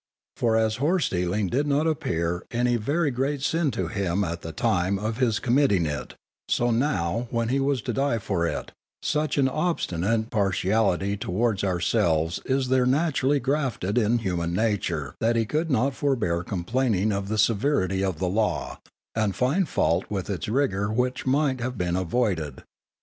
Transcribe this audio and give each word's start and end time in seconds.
For 0.35 0.57
as 0.57 0.77
horse 0.77 1.05
stealing 1.05 1.45
did 1.45 1.67
not 1.67 1.85
appear 1.85 2.43
any 2.49 2.75
very 2.75 3.11
great 3.11 3.43
sin 3.43 3.69
to 3.69 3.85
him 3.87 4.23
at 4.23 4.41
the 4.41 4.51
time 4.51 4.97
of 4.97 5.17
his 5.19 5.37
committing 5.37 5.85
it, 5.85 6.15
so 6.49 6.71
now, 6.71 7.27
when 7.29 7.49
he 7.49 7.59
was 7.59 7.83
to 7.83 7.93
die 7.93 8.17
for 8.17 8.47
it, 8.47 8.71
such 9.03 9.37
an 9.37 9.47
obstinate 9.47 10.31
partiality 10.31 11.17
towards 11.17 11.63
ourselves 11.63 12.39
is 12.45 12.69
there 12.69 12.87
naturally 12.87 13.39
grafted 13.39 13.95
in 13.95 14.17
human 14.17 14.55
nature 14.55 15.13
that 15.19 15.35
he 15.35 15.45
could 15.45 15.69
not 15.69 15.93
forbear 15.93 16.41
complaining 16.43 17.11
of 17.11 17.27
the 17.27 17.37
severity 17.37 18.03
of 18.03 18.17
the 18.17 18.27
Law, 18.27 18.79
and 19.13 19.35
find 19.35 19.69
fault 19.69 20.05
with 20.09 20.31
its 20.31 20.49
rigour 20.49 20.91
which 20.91 21.27
might 21.27 21.61
have 21.61 21.77
been 21.77 21.95
avoided. 21.95 22.63